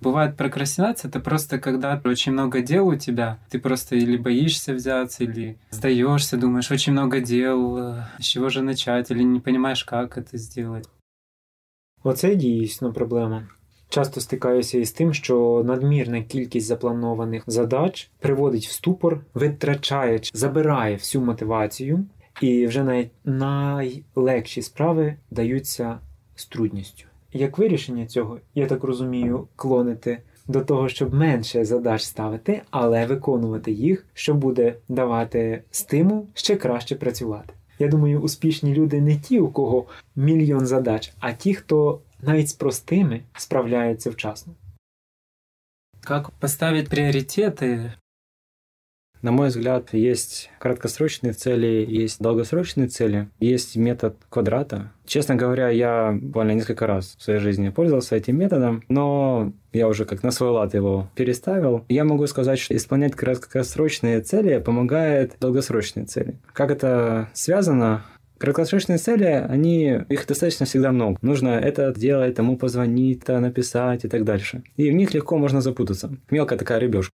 [0.00, 5.24] Бывает прокрастинация, это просто когда очень много дел у тебя, ты просто или боишься взяться,
[5.24, 10.18] или сдаешься, думаешь, очень много дел, э, с чего же начать, или не понимаешь, как
[10.18, 10.88] это сделать.
[12.02, 13.48] Оце дійсно проблема.
[13.88, 21.24] Часто стикаюся із тим, що надмірна кількість запланованих задач приводить в ступор, витрачає, забирає всю
[21.24, 22.06] мотивацію,
[22.40, 25.98] і вже навіть найлегші справи даються
[26.34, 27.06] з трудністю.
[27.33, 33.71] Як вирішення цього, я так розумію, клонити до того, щоб менше задач ставити, але виконувати
[33.71, 37.53] їх, що буде давати стимул ще краще працювати.
[37.79, 42.53] Я думаю, успішні люди не ті, у кого мільйон задач, а ті, хто навіть з
[42.53, 44.53] простими справляється вчасно.
[46.01, 47.91] Как поставить приоритеты
[49.21, 54.91] На мой взгляд, есть краткосрочные цели, есть долгосрочные цели, есть метод квадрата.
[55.05, 60.05] Честно говоря, я буквально несколько раз в своей жизни пользовался этим методом, но я уже
[60.05, 61.83] как на свой лад его переставил.
[61.89, 66.35] Я могу сказать, что исполнять краткосрочные цели помогает долгосрочные цели.
[66.53, 68.05] Как это связано?
[68.37, 71.17] Краткосрочные цели, они, их достаточно всегда много.
[71.21, 74.63] Нужно это сделать, тому позвонить, написать и так дальше.
[74.77, 76.09] И в них легко можно запутаться.
[76.29, 77.11] Мелкая такая рыбешка.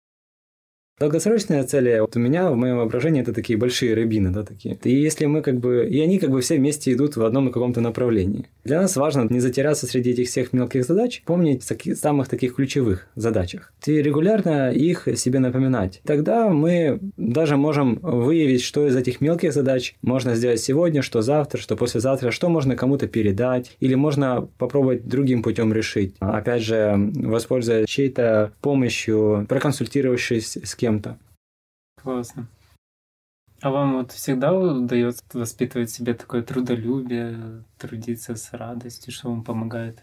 [1.03, 4.79] Долгосрочные цели, вот у меня в моем воображении это такие большие рыбины, да, такие.
[4.85, 7.53] И если мы как бы, и они как бы все вместе идут в одном и
[7.53, 8.47] каком-то направлении.
[8.63, 13.09] Для нас важно не затеряться среди этих всех мелких задач, помнить о самых таких ключевых
[13.17, 13.73] задачах.
[13.85, 16.01] И регулярно их себе напоминать.
[16.05, 21.59] Тогда мы даже можем выявить, что из этих мелких задач можно сделать сегодня, что завтра,
[21.59, 26.15] что послезавтра, что можно кому-то передать, или можно попробовать другим путем решить.
[26.21, 31.19] Опять же, воспользуясь чьей-то помощью, проконсультировавшись с кем-то.
[32.03, 32.47] Классно.
[33.61, 39.39] А вам вот всегда удается воспитывать в себе такое трудолюбие, трудиться с радостью, що вам
[39.39, 39.95] допомагає?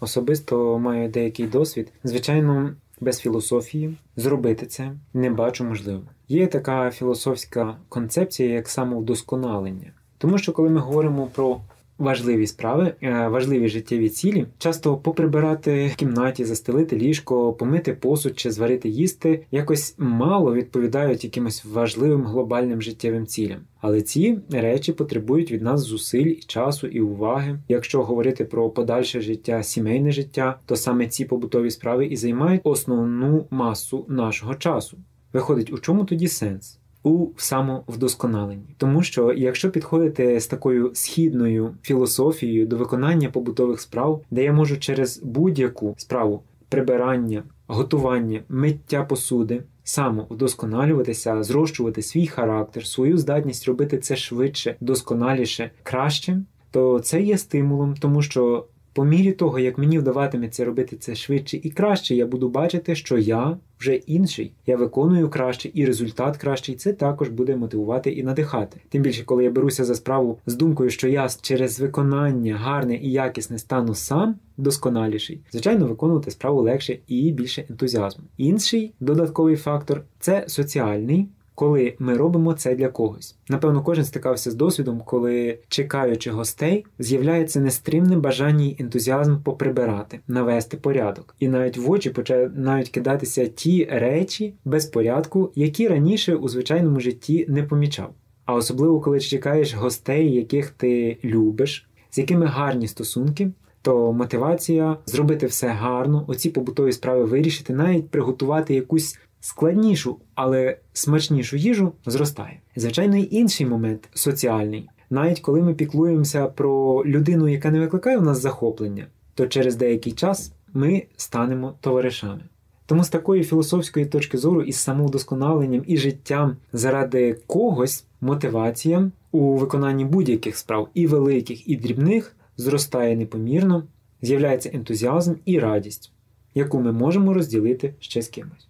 [0.00, 1.92] Особисто маю деякий досвід.
[2.04, 6.02] Звичайно, без філософії зробити це не бачу можливо.
[6.28, 9.92] Є така філософська концепція, як самовдосконалення.
[10.18, 11.60] Тому що коли ми говоримо про
[11.98, 14.46] важливі справи, е, важливі життєві цілі.
[14.58, 21.64] Часто поприбирати в кімнаті, застелити ліжко, помити посуд чи зварити їсти якось мало відповідають якимось
[21.64, 23.60] важливим глобальним життєвим цілям.
[23.80, 27.58] Але ці речі потребують від нас зусиль і часу і уваги.
[27.68, 33.46] Якщо говорити про подальше життя, сімейне життя, то саме ці побутові справи і займають основну
[33.50, 34.98] масу нашого часу.
[35.32, 36.78] Виходить, у чому тоді сенс?
[37.08, 38.74] У самовдосконаленні.
[38.76, 44.76] Тому що якщо підходити з такою східною філософією до виконання побутових справ, де я можу
[44.76, 54.16] через будь-яку справу прибирання, готування, миття посуди, самовдосконалюватися, зрощувати свій характер, свою здатність робити це
[54.16, 60.64] швидше, досконаліше, краще, то це є стимулом, тому що по мірі того, як мені вдаватиметься
[60.64, 65.70] робити це швидше і краще, я буду бачити, що я вже інший, я виконую краще,
[65.74, 66.74] і результат кращий.
[66.74, 68.80] Це також буде мотивувати і надихати.
[68.88, 73.10] Тим більше, коли я беруся за справу з думкою, що я через виконання гарне і
[73.10, 78.24] якісне стану сам досконаліший, звичайно, виконувати справу легше і більше ентузіазму.
[78.36, 83.36] Інший додатковий фактор це соціальний коли ми робимо це для когось.
[83.48, 90.76] Напевно, кожен стикався з досвідом, коли, чекаючи гостей, з'являється нестримне бажання і ентузіазм поприбирати, навести
[90.76, 91.34] порядок.
[91.38, 97.46] І навіть в очі починають кидатися ті речі без порядку, які раніше у звичайному житті
[97.48, 98.10] не помічав.
[98.44, 103.50] А особливо, коли чекаєш гостей, яких ти любиш, з якими гарні стосунки.
[103.82, 111.56] То мотивація зробити все гарно, оці побутові справи вирішити, навіть приготувати якусь складнішу, але смачнішу
[111.56, 112.60] їжу зростає.
[112.76, 114.88] Звичайно, і інший момент соціальний.
[115.10, 120.12] Навіть коли ми піклуємося про людину, яка не викликає у нас захоплення, то через деякий
[120.12, 122.40] час ми станемо товаришами.
[122.86, 130.04] Тому з такої філософської точки зору із самовдосконаленням і життям заради когось мотивація у виконанні
[130.04, 133.84] будь-яких справ, і великих, і дрібних, зростає непомірно,
[134.22, 136.12] з'являється ентузіазм і радість,
[136.54, 138.68] яку ми можемо розділити ще з кимось.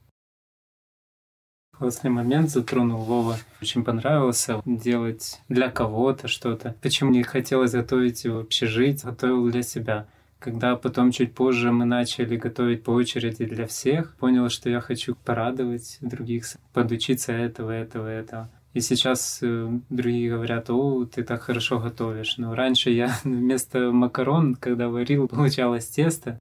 [1.79, 3.37] Классный момент затронул Вова.
[3.63, 6.75] Очень понравился делать для кого-то что-то.
[6.83, 10.09] Почему мне хотелось готовить вообще жить, готовил для себя.
[10.41, 15.15] Когда потом чуть позже мы начали готовить по очереди для всех, понял, что я хочу
[15.15, 18.51] порадовать других, подучиться этого, этого, этого.
[18.75, 22.39] И сейчас э, другие говорят, о, ты так хорошо готовишь.
[22.39, 26.41] Но раньше я вместо макарон, когда варил, получалось тесто.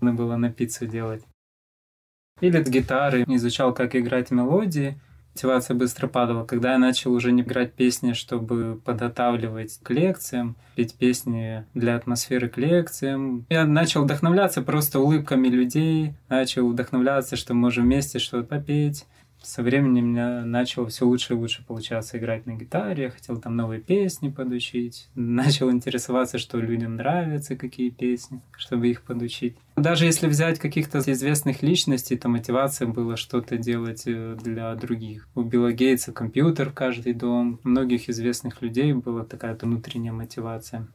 [0.00, 1.24] Надо было на пиццу делать.
[2.42, 5.00] Или с гитары, изучал, как играть мелодии.
[5.34, 6.44] Мотивация быстро падала.
[6.44, 12.50] Когда я начал уже не играть песни, чтобы подготавливать к лекциям, петь песни для атмосферы
[12.50, 19.06] к лекциям, я начал вдохновляться просто улыбками людей, начал вдохновляться, что можем вместе что-то попеть
[19.42, 23.56] со временем меня начало все лучше и лучше получаться играть на гитаре, я хотел там
[23.56, 29.56] новые песни подучить, начал интересоваться, что людям нравятся, какие песни, чтобы их подучить.
[29.76, 35.28] Даже если взять каких-то известных личностей, то мотивация была что-то делать э, для других.
[35.34, 40.88] У Билла Гейтса компьютер в каждый дом, у многих известных людей была такая внутренняя мотивация.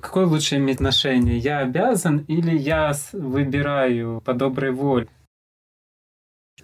[0.00, 1.38] Какое лучше иметь отношение?
[1.38, 5.08] Я обязан или я выбираю по доброй воле?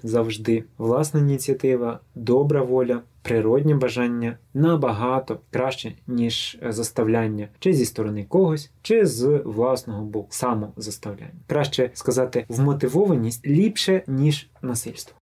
[0.03, 8.71] Завжди власна ініціатива, добра воля, природнє бажання набагато краще, ніж заставляння, чи зі сторони когось,
[8.83, 11.33] чи з власного боку, самозаставляння.
[11.47, 15.18] Краще сказати, вмотивованість ліпше, ніж насильство.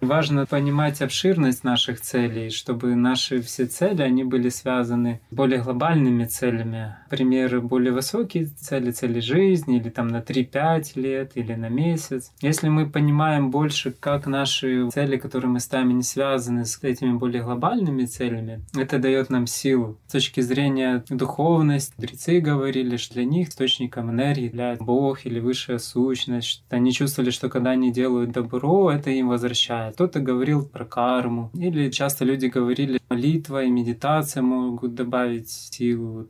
[0.00, 6.96] Важно понимать обширность наших целей, чтобы наши все цели, они были связаны более глобальными целями.
[7.10, 12.32] Например, более высокие цели, цели жизни, или там на 3-5 лет, или на месяц.
[12.40, 17.42] Если мы понимаем больше, как наши цели, которые мы ставим, не связаны с этими более
[17.42, 19.98] глобальными целями, это дает нам силу.
[20.06, 25.78] С точки зрения духовности, мудрецы говорили, что для них источником энергии является Бог или высшая
[25.78, 26.62] сущность.
[26.70, 31.50] Они чувствовали, что когда они делают добро, это им возвращается кто-то говорил про карму.
[31.54, 36.28] Или часто люди говорили, молитва и медитация могут добавить силу.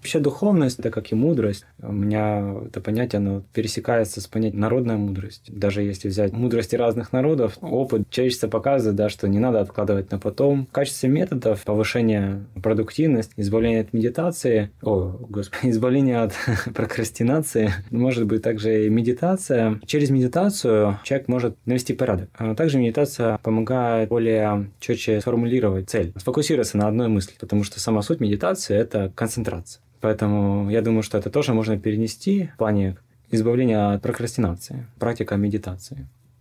[0.00, 1.66] Вообще духовность, это как и мудрость.
[1.82, 5.42] У меня это понятие, оно пересекается с понятием народная мудрость.
[5.48, 10.18] Даже если взять мудрости разных народов, опыт человечества показывает, да, что не надо откладывать на
[10.18, 10.66] потом.
[10.66, 16.32] В качестве методов повышения продуктивности, избавления от медитации, о, господи, избавления от
[16.74, 19.80] прокрастинации, может быть также и медитация.
[19.84, 22.30] Через медитацию человек может навести порядок.
[22.38, 28.00] А также медитация помогает более четче сформулировать цель, сфокусироваться на одной мысли, потому что сама
[28.00, 29.82] суть медитации– это концентрация.
[30.01, 32.95] Поэтому я думаю, что это тоже можно перенести в плане
[33.31, 35.99] избавлення від прокрастинації, практика медитації.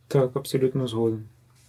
[0.09, 1.23] Так, абсолютно згоден.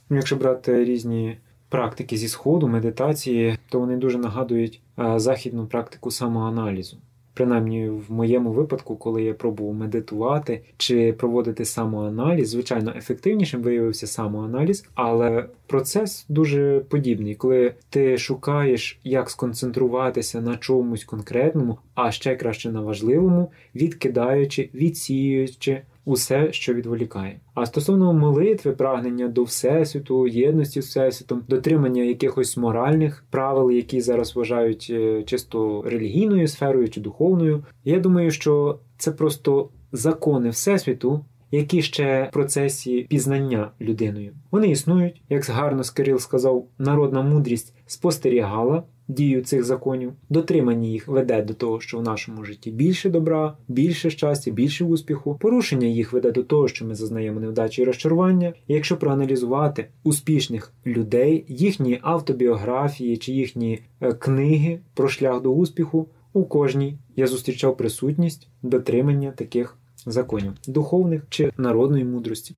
[0.10, 1.38] Якщо брати різні
[1.70, 4.82] практики зі сходу, медитації, то вони дуже нагадують
[5.16, 6.98] західну практику самоаналізу.
[7.41, 14.87] Принаймні, в моєму випадку, коли я пробував медитувати чи проводити самоаналіз, звичайно, ефективнішим виявився самоаналіз,
[14.95, 22.73] але процес дуже подібний, коли ти шукаєш, як сконцентруватися на чомусь конкретному, а ще краще
[22.73, 27.41] на важливому, відкидаючи, відсіюючи усе, що відволікає.
[27.55, 34.37] А стосовно молитви, прагнення до всесвіту, єдності з всесвітом, дотримання якихось моральних правил, які зараз
[34.37, 41.25] вважають е, чисто релігійною сферою чи духовною, я думаю, що це просто закони всесвіту.
[41.51, 44.33] Які ще в процесі пізнання людиною.
[44.51, 51.43] Вони існують, як гарно Скирил сказав, народна мудрість спостерігала дію цих законів, дотримання їх веде
[51.43, 55.39] до того, що в нашому житті більше добра, більше щастя, більше успіху.
[55.41, 58.53] Порушення їх веде до того, що ми зазнаємо невдачі і розчарування.
[58.69, 66.09] І якщо проаналізувати успішних людей, їхні автобіографії чи їхні е, книги про шлях до успіху,
[66.33, 72.56] у кожній я зустрічав присутність дотримання таких законів духовних чи народної мудрості.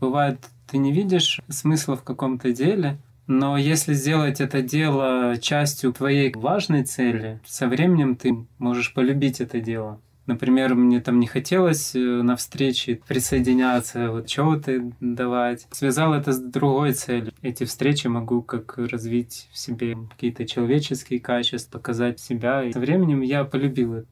[0.00, 0.36] Бывает,
[0.70, 6.84] ты не видишь смысла в каком-то деле, Но если сделать это дело частью твоей важной
[6.84, 10.00] цели, со временем ты можешь полюбить это дело.
[10.26, 15.68] Например, мне там не хотелось э, на встрече присоединяться, вот чего-то давать.
[15.70, 17.32] Связал это с другой целью.
[17.42, 22.64] Эти встречи могу как развить в себе какие-то человеческие качества, показать себя.
[22.64, 24.08] И со временем я полюбил это.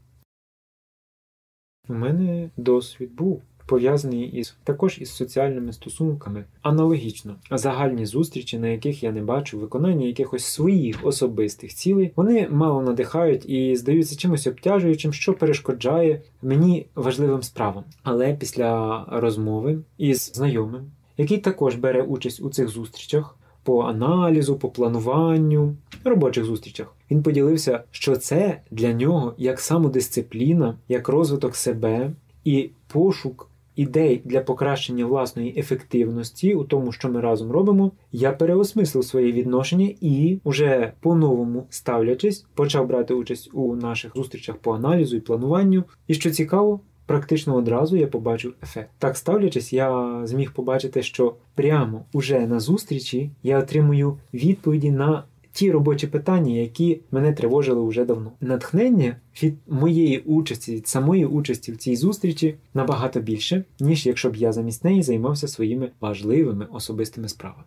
[1.89, 3.41] У мене досвід був.
[3.65, 6.45] пов'язані із також із соціальними стосунками.
[6.61, 12.81] Аналогічно, загальні зустрічі, на яких я не бачу виконання якихось своїх особистих цілей, вони мало
[12.81, 17.83] надихають і здаються чимось обтяжуючим, що перешкоджає мені важливим справам.
[18.03, 23.38] Але після розмови із знайомим, який також бере участь у цих зустрічах.
[23.69, 31.09] По аналізу, по плануванню, робочих зустрічах він поділився, що це для нього як самодисципліна, як
[31.09, 32.11] розвиток себе
[32.43, 39.03] і пошук ідей для покращення власної ефективності у тому, що ми разом робимо, я переосмислив
[39.03, 45.19] своє відношення і, уже по-новому ставлячись, почав брати участь у наших зустрічах по аналізу і
[45.19, 45.83] плануванню.
[46.07, 46.79] І що цікаво,
[47.09, 48.89] практично одразу я побачив ефект.
[48.99, 55.71] Так ставлячись, я зміг побачити, що прямо уже на зустрічі я отримую відповіді на ті
[55.71, 58.31] робочі питання, які мене тривожили вже давно.
[58.41, 64.35] Натхнення від моєї участі, від самої участі в цій зустрічі набагато більше, ніж якщо б
[64.35, 67.63] я замість неї займався своїми важливими особистими справами.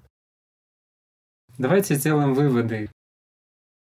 [1.59, 2.89] Давайте сделаем выводы.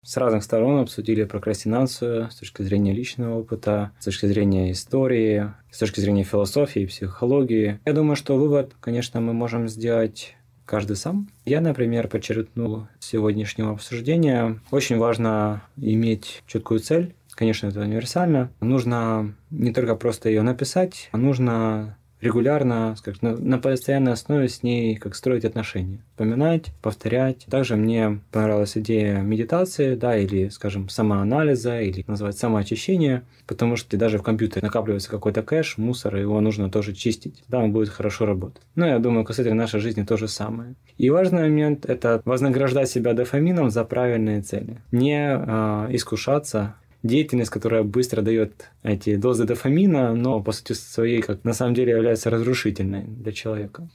[0.05, 5.79] С разных сторон обсудили прокрастинацию с точки зрения личного опыта, с точки зрения истории, с
[5.79, 7.79] точки зрения философии, психологии.
[7.85, 10.35] Я думаю, что вывод, конечно, мы можем сделать
[10.67, 11.29] каждый сам.
[11.45, 14.59] Я, например, подчеркнул сегодняшнего обсуждения.
[14.73, 17.15] Очень важно иметь четкую цель.
[17.31, 18.51] Конечно, это универсально.
[18.61, 24.63] Нужно не только просто ее написать, а нужно регулярно, скажем, на, на постоянной основе с
[24.63, 25.99] ней как строить отношения.
[26.11, 27.47] Вспоминать, повторять.
[27.51, 34.19] Также мне понравилась идея медитации, да, или, скажем, самоанализа, или называть самоочищение, потому что даже
[34.19, 37.43] в компьютере накапливается какой-то кэш, мусор, его нужно тоже чистить.
[37.49, 38.63] Да, он будет хорошо работать.
[38.77, 40.75] Но я думаю, касательно нашей жизни то же самое.
[40.99, 44.79] И важный момент– это вознаграждать себя дофамином за правильные цели.
[44.93, 51.45] Не э, искушаться деятельность, которая быстро дает эти дозы дофамина, но по сути своей как
[51.45, 53.89] на самом деле является разрушительной для человека.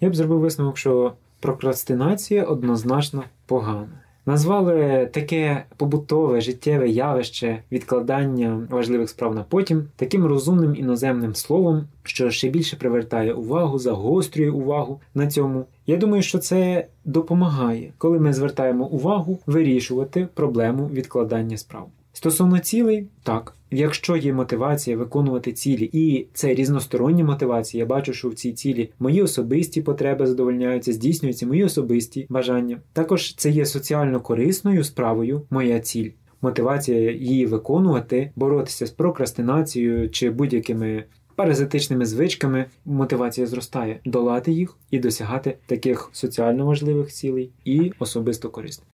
[0.00, 3.99] Я б зробив висновок, що прокрастинація однозначно погана.
[4.26, 12.30] Назвали таке побутове життєве явище відкладання важливих справ на потім таким розумним іноземним словом, що
[12.30, 15.66] ще більше привертає увагу, загострює увагу на цьому.
[15.86, 21.88] Я думаю, що це допомагає, коли ми звертаємо увагу вирішувати проблему відкладання справ.
[22.12, 23.54] Стосовно цілей, так.
[23.70, 28.90] Якщо є мотивація виконувати цілі, і це різносторонні мотивації, я бачу, що в цій цілі
[28.98, 32.80] мої особисті потреби задовольняються, здійснюються мої особисті бажання.
[32.92, 36.10] Також це є соціально корисною справою, моя ціль.
[36.42, 41.04] Мотивація її виконувати, боротися з прокрастинацією чи будь-якими
[41.36, 42.66] паразитичними звичками.
[42.84, 48.86] Мотивація зростає долати їх і досягати таких соціально важливих цілей і особисто корисних.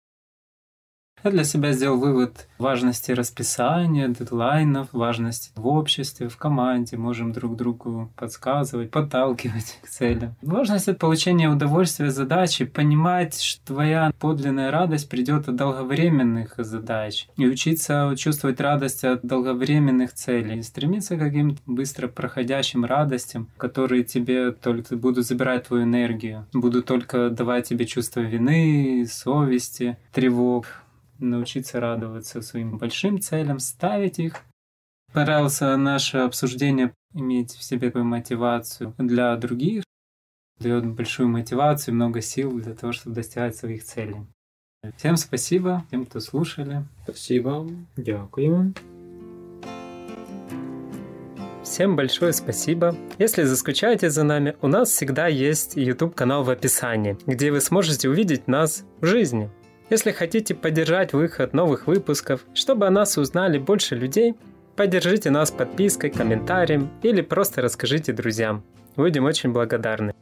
[1.24, 6.98] Я для себя сделал вывод важности расписания, дедлайнов, важности в обществе, в команде.
[6.98, 10.34] Можем друг другу подсказывать, подталкивать к целям.
[10.42, 17.26] Важность от получения удовольствия задачи, понимать, что твоя подлинная радость придет от долговременных задач.
[17.38, 20.58] И учиться чувствовать радость от долговременных целей.
[20.58, 26.84] И стремиться к каким-то быстро проходящим радостям, которые тебе только будут забирать твою энергию, будут
[26.84, 30.83] только давать тебе чувство вины, совести, тревог
[31.18, 34.42] научиться радоваться своим большим целям, ставить их.
[35.12, 39.84] Понравился наше обсуждение иметь в себе такую мотивацию для других,
[40.58, 44.26] дает большую мотивацию, много сил для того, чтобы достигать своих целей.
[44.96, 46.84] Всем спасибо, тем, кто слушали.
[47.04, 47.66] Спасибо.
[47.96, 48.72] Дякуємо.
[51.62, 52.94] Всем большое спасибо.
[53.18, 58.10] Если заскучаете за нами, у нас всегда есть YouTube канал в описании, где вы сможете
[58.10, 59.50] увидеть нас в жизни.
[59.90, 64.34] Если хотите поддержать выход новых выпусков, чтобы о нас узнали больше людей,
[64.76, 68.64] поддержите нас подпиской, комментарием или просто расскажите друзьям.
[68.96, 70.14] Будем очень благодарны.